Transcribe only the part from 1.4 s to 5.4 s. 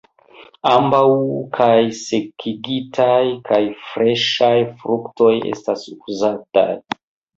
kaj sekigitaj kaj freŝaj fruktoj